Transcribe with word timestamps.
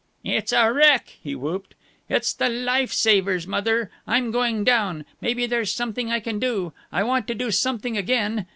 "It's 0.23 0.51
a 0.51 0.73
wreck!" 0.73 1.15
he 1.21 1.35
whooped. 1.35 1.75
"It's 2.09 2.33
the 2.33 2.49
life 2.49 2.91
savers! 2.91 3.45
Mother, 3.45 3.91
I'm 4.07 4.31
going 4.31 4.63
down. 4.63 5.05
Maybe 5.21 5.45
there's 5.45 5.71
something 5.71 6.09
I 6.11 6.19
can 6.19 6.39
do. 6.39 6.73
I 6.91 7.03
want 7.03 7.27
to 7.27 7.35
do 7.35 7.51
something 7.51 7.97
again! 7.99 8.47